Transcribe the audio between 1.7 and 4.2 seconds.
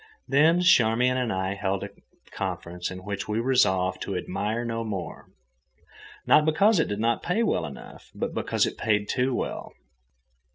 a conference in which we resolved to